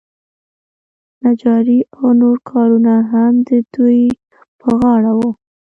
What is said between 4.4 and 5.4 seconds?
په غاړه وو.